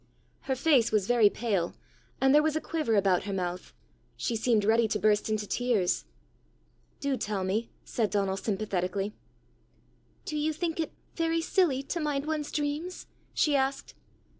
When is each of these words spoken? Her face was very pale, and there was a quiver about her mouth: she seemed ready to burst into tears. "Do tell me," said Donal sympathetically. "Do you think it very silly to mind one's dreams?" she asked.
Her 0.49 0.55
face 0.55 0.91
was 0.91 1.05
very 1.05 1.29
pale, 1.29 1.75
and 2.19 2.33
there 2.33 2.41
was 2.41 2.55
a 2.55 2.59
quiver 2.59 2.95
about 2.95 3.25
her 3.25 3.33
mouth: 3.33 3.71
she 4.17 4.35
seemed 4.35 4.65
ready 4.65 4.87
to 4.87 4.97
burst 4.97 5.29
into 5.29 5.45
tears. 5.45 6.05
"Do 6.99 7.15
tell 7.15 7.43
me," 7.43 7.69
said 7.85 8.09
Donal 8.09 8.37
sympathetically. 8.37 9.13
"Do 10.25 10.37
you 10.37 10.53
think 10.53 10.79
it 10.79 10.91
very 11.13 11.39
silly 11.39 11.83
to 11.83 11.99
mind 11.99 12.25
one's 12.25 12.51
dreams?" 12.51 13.05
she 13.35 13.55
asked. 13.55 13.93